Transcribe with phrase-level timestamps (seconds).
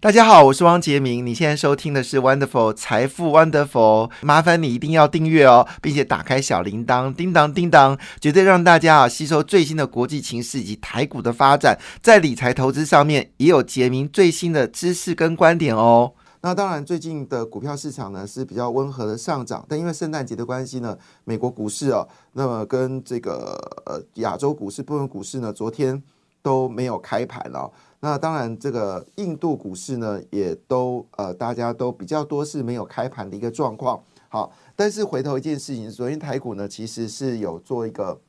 [0.00, 1.26] 大家好，我是汪杰明。
[1.26, 16.12] 你现在收听的是 Wonderful 财富 Wonderful，麻烦你一定要订阅哦，并且打开小铃铛，叮当叮当，绝对让大家啊吸收最新的国际情势以及台股的发展，在理财投资上面也有杰明最新的知识跟观点哦。
[16.42, 26.00] 那当然，最近的股票市场呢是比较温和的上涨，但因为圣诞节的关系呢，美国股市哦，那么跟这个呃亚洲股市部分股市呢，昨天
[26.40, 27.68] 都没有开盘了。
[28.00, 34.00] 那当然，这个印度股市呢，也都呃，大家都比较多是没有开盘的一个状况。
[34.28, 38.20] 好，但是回头一件事情，昨天台股呢，其实是有做一个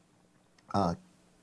[0.68, 0.96] 啊，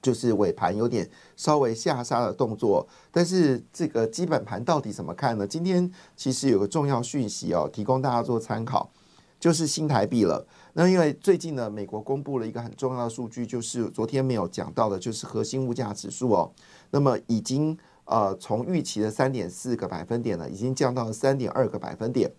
[0.02, 2.84] 就是尾盘有点稍微下杀的动作。
[3.12, 5.46] 但是这个基本盘到底怎么看呢？
[5.46, 8.90] 今天其实有个重要讯息哦，提供大家做参考，
[9.38, 10.44] 就是新台币了。
[10.72, 16.50] 那因为最近呢，美国公布了一个很重要的数据，就是昨天没有讲到的，就是核心物价指数哦。
[16.90, 17.78] 那么已经。
[18.06, 22.32] 呃，从预期的三点四个百分点呢，已经降到了三点二个百分点。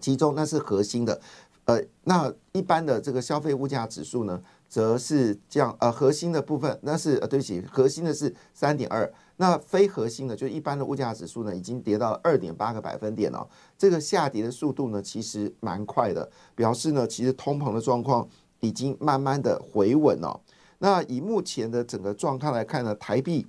[0.00, 1.20] 其中那是核心的，
[1.66, 13.46] 呃，那一般的这个消费物价指数呢，则是降，呃，核心的部分那是呃，对不起，核心的是三点二，那非核心的就一般的物价指数呢，已经跌到二点八个百分点了。
[13.76, 18.26] 这个下跌的速度呢，其实蛮快的，表示呢，其实通膨的状况
[18.60, 20.40] 已经慢慢的回稳了。
[20.78, 23.46] 那以目前的整个状况来看呢，台币。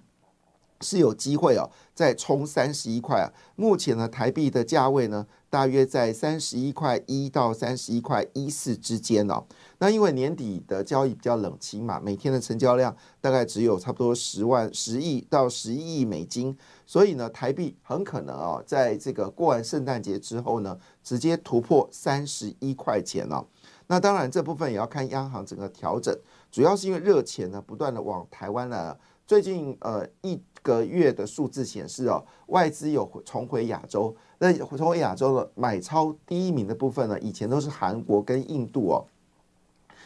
[0.83, 3.31] 是有机会哦，再冲三十一块啊！
[3.55, 9.45] 目前呢，台币的价位呢，大约在三十一块一到三十一块一四之间哦。
[9.79, 23.45] 那因为年底的交易比较冷清嘛，每天的成交量大概只有差不多十万十亿到十一亿美金，所以呢，台币很可能哦，在这个过完圣诞节之后呢，直接突破三十一块钱哦。
[23.87, 26.17] 那当然，这部分也要看央行整个调整，
[26.49, 28.97] 主要是因为热钱呢不断的往台湾来了。
[29.25, 34.15] 最近呃一个月的数字显示哦，外资有重回亚洲。
[34.39, 39.05] 那重回亚洲的买超第一名的部分呢，以前都是韩国跟印度哦，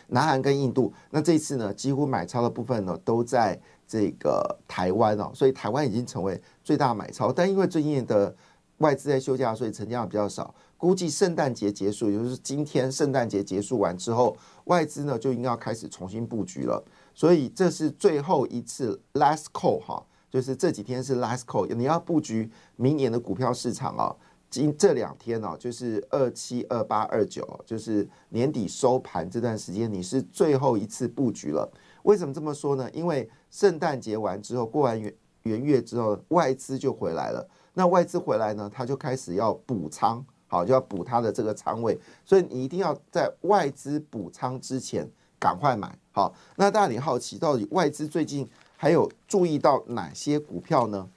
[0.08, 0.92] 南韩跟印度。
[1.12, 3.58] 那这次呢，几乎买超的部分呢，都在
[3.88, 7.32] 这个台湾哦，所以台湾已经成为最大买超。
[7.32, 8.36] 但因为最近的
[8.80, 10.54] 外资在休假，所以成交量比较少。
[10.78, 16.84] 估计圣诞节结束，也就是今天圣诞节结束完之后，外资呢就应该要开始重新布局了。
[17.16, 24.16] 所以这是最后一次 last call 哈，就是这几天是 last call，你要布局明年的股票市场哦。
[24.50, 31.70] 今这两天哦，就是二七、二八、二九，就是年底收盘这段时间，你是最后一次布局了。
[32.04, 32.90] 为什么这么说呢？
[32.92, 37.46] 因为圣诞节完之后，过完元元月之后，外资就回来了。
[37.74, 42.00] 那外资回来呢，他就开始要补仓，好，就要补他的这个仓位。
[42.24, 45.06] 所以你一定要在外资补仓之前
[45.38, 45.94] 赶快买。
[46.14, 51.10] 好，那大家你好奇，到底外资最近还有注意到哪些股票呢？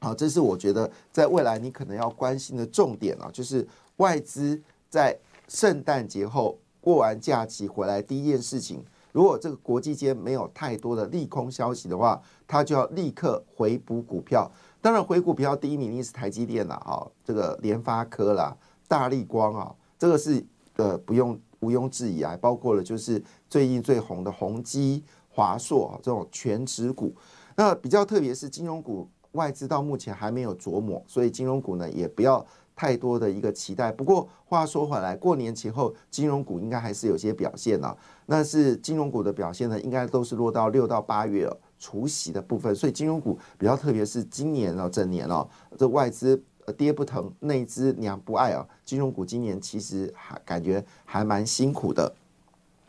[0.00, 3.66] 好，这是我觉得在未来你可能要关心的重点啊，就是
[3.98, 14.50] 外资在圣诞节后过完假期回来第一件事情，如果这个国际间没有太多的利空消息的话，它就要立刻回补股票。
[14.82, 18.56] 当然，回股票第一名定是台积电了啊，这个联发科啦、
[18.88, 20.44] 大力光啊，这个是
[20.76, 21.40] 呃不用。
[21.62, 27.14] 毋庸置疑啊，包括了就是最近最红的宏基、华硕这种全指股。
[27.56, 32.44] 那比较特别是金融股，外资到目前还没有琢磨，所以金融股呢也不要
[32.76, 33.90] 太多的一个期待。
[33.90, 37.96] 不过话说回来，过年前后金融股应该还是有些表现啊。
[38.26, 42.74] 那是金融股的表现呢，应该都是落到六到八月除夕的部分。
[42.74, 45.48] 所以金融股比较特别是今年哦，整年哦，
[45.78, 46.42] 这外资。
[46.76, 48.64] 跌不疼，内资娘不爱啊！
[48.84, 52.14] 金融股今年其实还感觉还蛮辛苦的。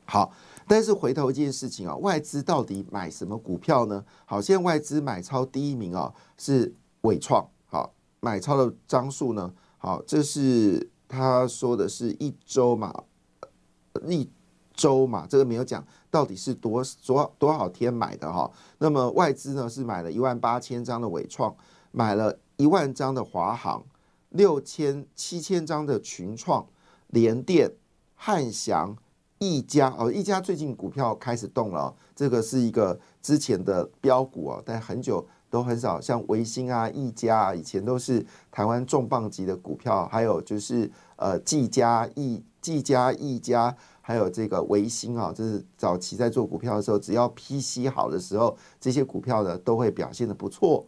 [0.05, 0.31] 好，
[0.71, 4.05] 但是回头一件事情啊，外资到底买什么股票呢？
[4.23, 9.53] 好，现在外资买超第一名啊是伟创，好，买超的张数呢？
[9.77, 13.03] 好，这是他说的是一周嘛，
[14.07, 14.29] 一
[14.73, 18.49] 周嘛，这个没有讲到底是多多多少天买的哈。
[18.77, 21.53] 那么外资呢是买了一万八千张的伟创，
[21.91, 22.39] 买了。
[22.55, 23.83] 一万张的华航，
[24.29, 26.67] 六千七千张的群创、
[27.07, 27.73] 联电、
[28.13, 28.95] 汉翔、
[29.41, 50.85] 一家哦，一家最近股票开始动了，这个是一个之前的标股哦，但很久都很少，像维新啊、一家啊，以前都是台湾重磅级的股票，还有就是呃，技嘉、一技嘉、一家，还有这个维新啊，就是早期在做股票的时候，只要 P C 好的时候，这些股票呢都会表现的不错。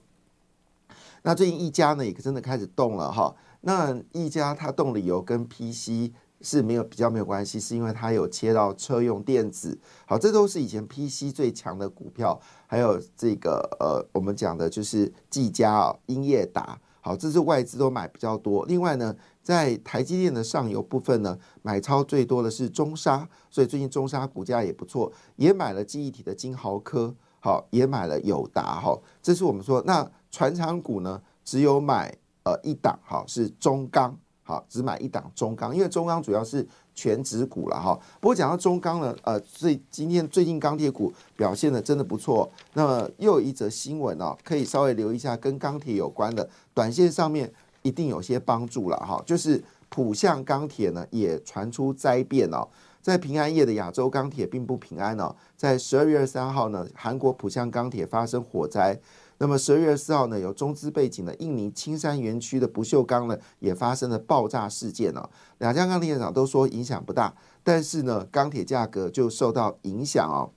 [1.23, 3.33] 那最近一家呢也真的开始动了哈。
[3.61, 6.11] 那一家它动理由跟 PC
[6.43, 9.79] 是没有比较没有关系，是因为它有切到车用电子。
[10.05, 16.79] 好，这都是以前 PC 最强的股票，还有这个呃我们讲的就是技嘉啊、英业达。
[17.05, 18.65] 好，这是外资都买比较多。
[18.65, 36.67] 另外呢，在台积电的上游部分呢，买超最多的是中沙，所以最近中沙股价也不错，也买了记忆体的金豪科，好，也买了友达，哈，这是我们说那船厂股呢，只有买呃一档，好，是中钢，好，只买一档中钢，因为中钢主要是。
[36.95, 42.47] 全指股了哈，不过讲到中钢呢，呃，最今天最近钢铁股表现的真的不错。
[42.73, 47.51] 那么又有一则新闻哦，可以稍微留一下，跟钢铁有关的，短线上面
[47.81, 49.19] 一定有些帮助了哈。
[49.25, 49.59] 就是
[49.89, 52.67] 浦项钢铁呢也传出灾变哦，
[53.01, 58.95] 在平安夜的亚洲钢铁并不平安哦，在十二月二十三号呢，韩国浦项钢铁发生火灾。
[59.43, 65.29] 那么十二月二十四号呢，有中资背景的印尼青山园区的不锈钢呢，也发生了爆炸事件哦。
[65.57, 70.51] 两家钢铁厂都说影响不大，但是呢，钢铁价格就受到影响哦。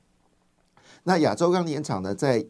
[1.02, 2.46] 那亚洲钢铁厂呢，在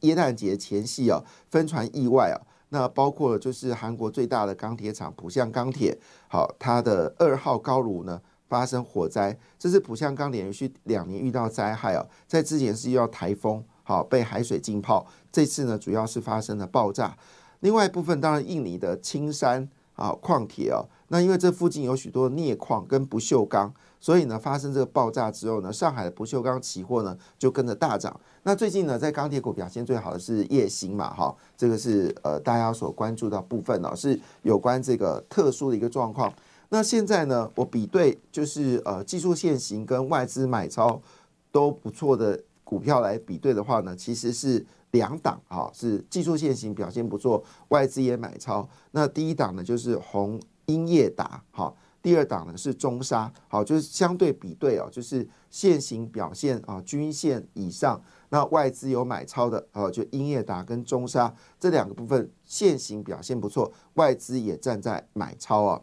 [0.00, 2.44] 耶诞节前夕哦，分传意外哦。
[2.68, 5.98] 那包括就是韩国最大的钢铁厂浦项钢铁，
[6.28, 13.64] 好，它的二号高炉呢发生火灾，这是浦项钢连续两年遇到灾害哦，在之前是遇到台风。
[13.90, 15.04] 好，被海水浸泡。
[15.32, 17.16] 这次呢，主要是发生了爆炸。
[17.58, 28.18] 另外一部分，当然印尼的青山啊矿铁哦，那因为这附近有许多镍矿跟不锈钢，所以呢，发生这个爆炸之后呢，上海的不锈钢期货呢就跟着大涨。
[28.44, 36.32] 那最近呢，在钢铁股表现最好的是叶兴嘛，哈，这个是呃大家所关注的部分哦，是有关这个特殊的一个状况。
[36.68, 41.02] 那现在呢，我比对就是呃技术线型跟外资买超
[41.50, 42.40] 都不错的。
[42.70, 48.68] 股票来比对的话呢，其实是两档啊，是技术线型表现不错，外资也买超。
[48.92, 65.82] 那第一档呢就是红英业达，好，第二档呢是中沙，好，就是相对比对哦，就是线型表现啊，均线以上，那外资有买超的啊，就英业达跟中沙这两个部分线型表现不错，外资也站在买超啊。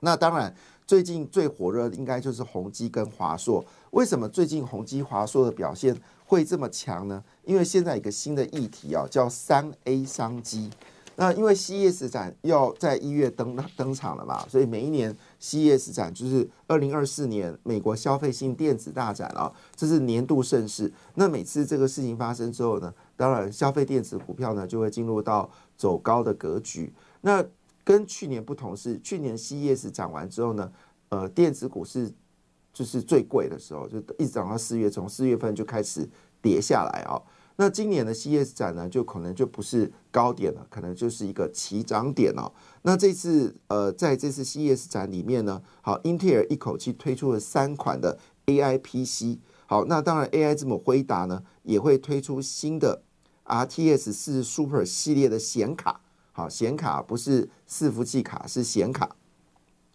[0.00, 0.54] 那当然。
[0.86, 3.64] 最近最火热的应该就是宏基跟华硕。
[3.90, 5.96] 为什么最近宏基、华硕的表现
[6.26, 7.22] 会这么强呢？
[7.44, 10.70] 因为现在一个新的议题啊，叫三 A 商机。
[11.16, 20.92] 那因为 CES 展要在一月登登场了嘛，所以每一年 CES 展就是二零二四年美国消费性电子大展啊，这是年度盛事。
[21.14, 26.92] 那每次这个事情发生之后呢，当然消费电子股票呢就会进入到走高的格局。
[27.20, 27.44] 那
[27.84, 30.72] 跟去年不同是，去年 CES 涨完之后呢，
[31.10, 32.10] 呃，电子股是
[32.72, 36.08] 就是最贵的时候，就一直涨到四月，从四月份就开始
[36.40, 37.20] 跌下来啊。
[37.56, 42.50] 那今年的 CES 展呢，就可能就不是高点了，可能就是一个起涨点哦。
[42.82, 53.02] 那这次呃，在这次 CES 展里面呢，好，英特尔一口气推出了三款的 AI PC，好，那当然 AI 这么辉达呢，也会推出新的
[53.44, 56.00] RTS 四 Super 系列的显卡。
[56.36, 59.14] 好，显卡不是伺服器卡，是显卡，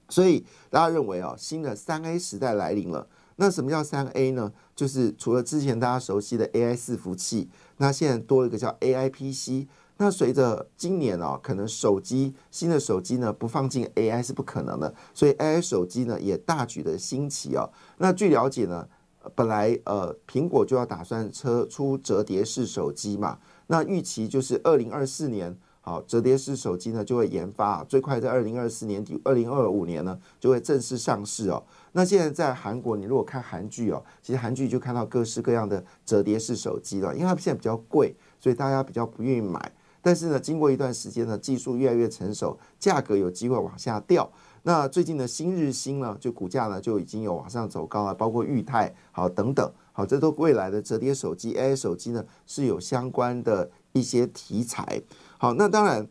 [0.08, 3.06] 所以大家认为啊，新的三 A 时代来临了。
[3.36, 4.54] 那什么叫三 A 呢？
[4.74, 9.68] 就是除了之前大家熟悉的 AI 伺服器，那现在多了一个叫 AI PC。
[9.98, 17.70] 那随着今年啊，可能手机新的手机呢不放进 AI 是不可能的，所以 AI 手机呢也大举的兴起哦。
[17.98, 18.88] 那据了解呢，
[19.36, 25.58] 本来呃苹果就要打算车出折叠式手机嘛，那预期就是二零二四年。
[25.90, 31.64] 好，折叠式手机呢就会研发，最快在二零二四年底、二零二五年呢就会正式上市哦。
[31.94, 39.72] 那现在在韩国，你如果看韩剧哦，其实韩剧就看到各式各样的折叠式手机了，因为它现在比较贵，所以大家比较不愿意买。
[40.00, 44.32] 但是呢，经过一段时间呢，技术越来越成熟，价格有机会往下掉。
[44.62, 55.02] 那最近的新日新呢，就股价呢就已经有往上走高了，包括裕泰好等等，好，这都未来的折叠手机 AI 手机呢是有相关的一些题材。
[55.42, 56.06] 好，那当然，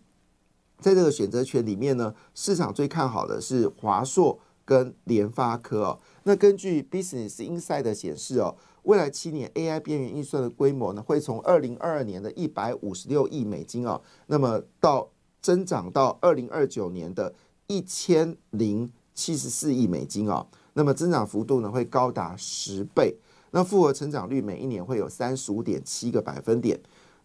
[0.80, 6.00] 在这个选择权里面呢，市场最看好的是华硕跟联发科哦。
[6.22, 15.10] 那根据 Business Insight 显示哦，未来七年 AI 边缘运算的规模呢，会从二零二二年的一百五十六亿美金哦，那么到
[15.42, 17.34] 增长到二零二九年的
[17.66, 23.14] 一千零七十四亿美金哦，那么增长幅度呢会高达十倍，
[23.50, 26.80] 那复合成长率每一年会有三十五点七个百分点。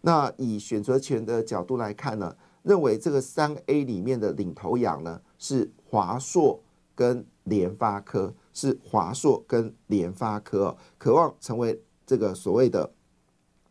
[0.06, 6.60] 那以选择权的角度来看呢，认为这个三 A 里面的领头羊呢是华硕
[6.94, 12.92] 跟联发科，是华硕跟联发科哦，渴望成为这个所谓的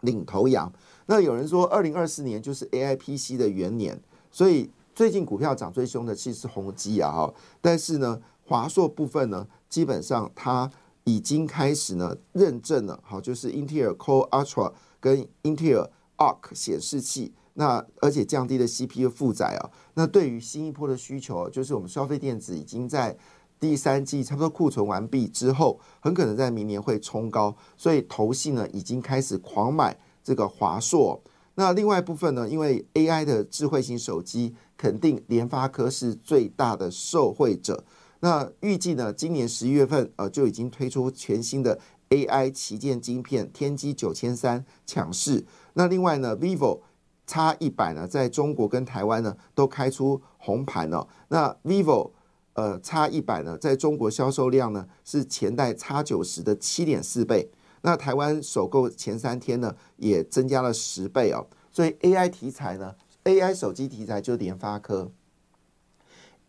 [0.01, 0.73] 领头羊。
[1.05, 7.31] 那有人说，二零二四年就是 A I P C 的元年，所以最近股票涨最凶的其实是宏基啊。
[7.61, 10.71] 但是呢，华硕部分呢，基本上它
[11.03, 19.69] 已经开始呢认证了，好，就是英特尔 Core Ultra 跟英特尔 Arc 显示器，那而且降低了 C P U 负载啊。
[19.93, 23.17] 那对于新一波的需求，就是我们消费电子已经在。
[23.59, 31.23] 第三季差不多库存完毕之后，很可能在明年会冲高，所以投信呢已经开始狂买这个华硕。
[31.55, 37.85] 那另外一部分呢，因为 AI 的智慧型手机，肯定联发科是最大的受惠者。
[38.19, 41.79] 那预计呢，今年十一月份呃就已经推出全新的
[42.09, 45.45] AI 旗舰晶片天玑九千三强势。
[45.73, 46.81] 那另外呢，vivo
[47.25, 51.07] X 一百呢，在中国跟台湾呢都开出红盘了。
[51.29, 52.11] 那 vivo
[52.53, 57.49] 呃，叉一百呢，在中国销售量呢是前代叉九十的七点四倍。
[57.81, 61.47] 那台湾首购前三天呢，也增加了十倍哦。
[61.71, 65.11] 所以 AI 题材呢，AI 手机题材就联发科。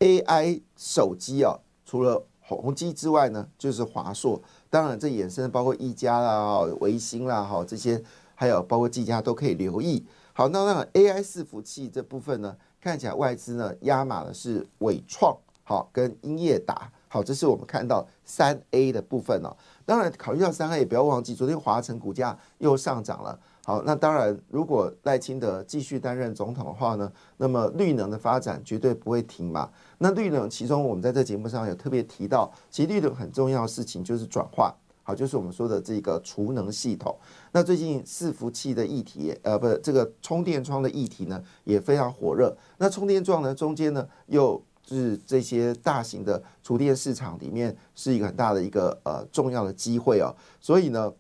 [0.01, 4.43] AI 手机哦，除了宏基之外呢，就是华硕。
[4.69, 8.03] 当然，这衍生包括一加啦、维新啦，哈这些，
[8.35, 10.05] 还有包括技嘉都可以留意。
[10.33, 15.37] 好，那那 AI 伺服器这部分呢，看起来外资呢压码的是伟创。
[15.67, 19.57] 好，跟英业达好，这是我们看到三 A 的部分哦。
[19.87, 23.41] 当然，考虑到三 A，也不要忘记，昨天华晨股价又上涨了。
[23.65, 29.71] 好，那当然，如果赖清德继续担任总统的话呢，那么绿能的发展绝对不会停嘛。
[29.97, 34.75] 那绿能，其中我们在这节目上有特别提到，其实绿能很重要的事情就是转化，
[35.05, 37.15] 好，就是我们说的这个储能系统。
[37.53, 42.57] 那最近伺服器的议题，呃，不是，这个充电桩的议题呢，也非常火热。
[42.79, 51.13] 那充电桩呢，中间呢又是这些大型的厨电市场里面是一个很大的一个呃重要的机会哦，所以呢，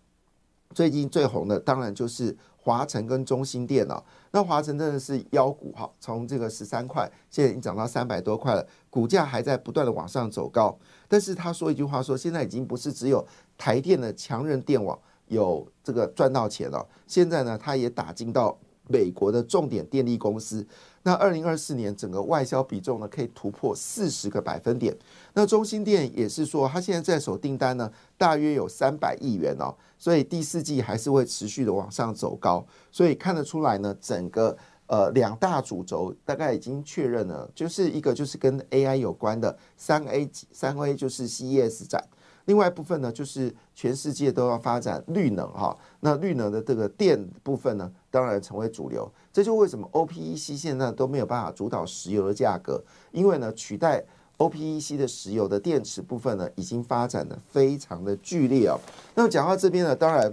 [0.75, 4.03] 最近最红的当然就是华晨跟中兴电了。
[4.31, 10.76] 那华晨真的是妖股哈，从这个十三块现在已经涨到三百多块了，股价还在不断的往上走高。
[11.07, 13.25] 但是他说一句话说，现在已经不是只有
[13.57, 18.59] 台电的强韧电网有这个赚到钱了，现在呢，它也打进到
[18.89, 20.67] 美国的重点电力公司。
[21.07, 24.97] 那二零二四年整个外销比重呢，可以突破四十个百分点。
[25.35, 32.65] 那中心店也是说，它现在在手订单呢，大约有三百亿元哦，所以第四季还是会持续的往上走高。
[32.91, 34.57] 所以看得出来呢，整个
[34.87, 42.03] 呃两大主轴大概已经确认了，就是一个就是跟 AI 有关的三 A 三 A 就是 CES 展。
[42.47, 49.11] 另外一部分呢，就是全世界都要发展绿能哈，那绿能的这个电部分呢，当然成为主流。
[49.33, 52.83] 这就为什么 OPEC 现在都没有办法主导石油的价格，
[53.13, 54.05] 因为呢，取代
[54.37, 58.79] OPEC 的石油的电池部分呢，已经发展的非常的剧烈哦。
[59.15, 60.33] 那么讲到这边呢，当然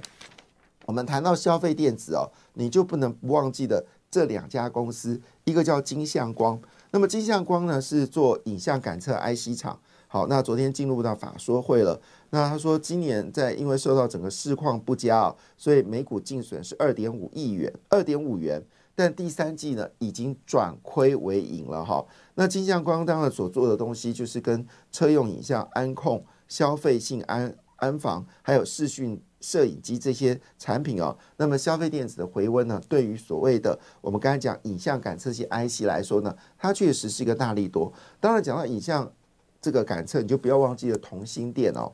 [0.85, 6.59] 我们谈到消费电子哦，你就不能不忘记的这两家公司，一个叫金相光，
[6.91, 9.79] 那么金相光呢是做影像感测 IC 厂。
[10.13, 11.97] 好，那昨天进入到法说会了。
[12.31, 18.61] 那他说，今年在因为受到整个市况不佳啊，所以每股净损是二点五亿元，二点五元。
[18.93, 22.05] 但第三季呢，已经转亏为盈了哈。
[22.35, 31.17] 那金相光当然所做的东西，就是跟车用影像、安控、消费性安安防，还有视讯摄影机这些产品哦。
[31.37, 37.93] 那么消费电子的回温呢，对于所谓的我们刚才讲影像感测器 IC 来说呢，它确实是一个大力多。
[38.19, 39.09] 当然讲到影像。
[39.61, 41.91] 这个感测你就不要忘记了同心电哦，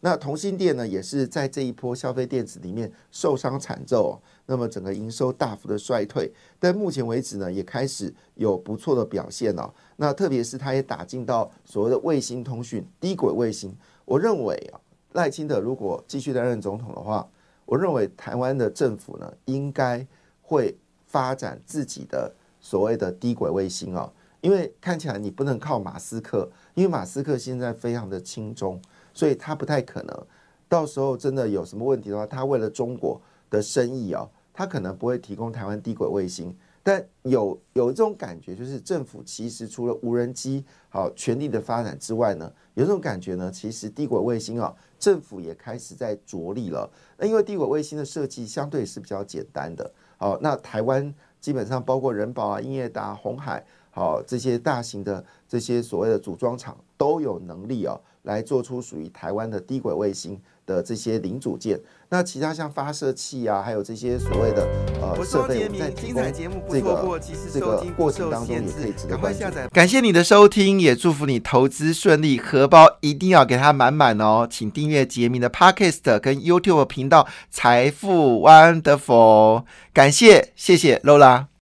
[0.00, 9.72] 那同心电呢也是在这一波消费电子里面受伤惨重，那么整个营收大幅的衰退，但目前为止呢也开始有不错的表现哦。
[9.96, 13.74] 那特别是它也打进到所谓的卫星通讯、低轨卫星。
[14.04, 14.78] 我认为啊，
[15.12, 17.26] 赖清德如果继续担任总统的话，
[17.64, 20.06] 我认为台湾的政府呢应该
[20.42, 24.12] 会发展自己的所谓的低轨卫星哦。
[24.42, 28.78] 因为看起来你不能靠马斯克，因为马斯克现在非常的轻中，
[29.14, 30.26] 所以他不太可能。
[30.68, 36.54] 到时候真的有什么问题的话，他为了中国的生意啊，他可能不会提供台湾低轨卫星。
[36.82, 46.90] 但有有一种感觉，就是政府其实除了无人机好全力的发展之外呢，有这种感觉呢，其实低轨卫星啊，政府也开始在着力了。
[47.16, 53.64] 那因为低轨卫星的设计相对是比较简单的，好，那台湾基本上包括人保啊、英业达、红海。
[53.92, 60.40] 好，这些大型的这些所谓的组装厂都有能力哦，来做出属于台湾的低轨卫星。
[60.64, 61.78] 的这些零组件。
[62.08, 64.66] 那其他像发射器啊，还有这些所谓的
[65.00, 66.22] 呃设备，我们在提供
[66.70, 67.20] 这个
[67.52, 69.44] 这个过程当中也可以值得关注。
[69.72, 74.46] 感谢你的收听，也祝福你投资顺利，荷包一定要给它满满哦！
[74.48, 81.51] 请订阅杰明的 Podcast 跟 YouTube 频道财富 Wonderful，感谢谢谢 Lola。